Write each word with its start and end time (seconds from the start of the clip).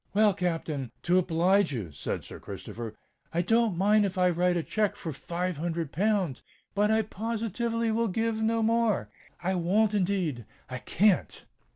"Well, 0.15 0.33
Captain—to 0.33 1.19
oblige 1.19 1.71
you," 1.71 1.91
said 1.91 2.23
Sir 2.23 2.39
Christopher, 2.39 2.95
"I 3.31 3.43
don't 3.43 3.77
mind 3.77 4.03
if 4.03 4.17
I 4.17 4.31
write 4.31 4.57
a 4.57 4.63
cheque 4.63 4.95
for 4.95 5.11
five 5.13 5.57
hundred 5.57 5.91
pounds; 5.91 6.41
but 6.73 6.89
I 6.89 7.03
positively 7.03 7.91
will 7.91 8.07
give 8.07 8.41
no 8.41 8.63
more—I 8.63 9.53
won't 9.53 9.93
indeed—I 9.93 10.79
can't." 10.79 11.45